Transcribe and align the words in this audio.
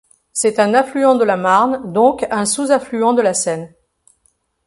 C'est 0.33 0.57
un 0.57 0.73
affluent 0.73 1.13
de 1.13 1.23
la 1.23 1.37
Marne 1.37 1.93
donc 1.93 2.25
un 2.31 2.45
sous-affluent 2.45 3.13
de 3.13 3.21
la 3.21 3.35
Seine. 3.35 3.71